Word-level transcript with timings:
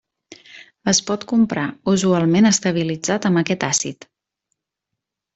Es 0.91 0.99
pot 1.09 1.25
comprar, 1.31 1.65
usualment 1.93 2.49
estabilitzat 2.51 3.27
amb 3.29 3.41
aquest 3.43 3.67
àcid. 3.71 4.09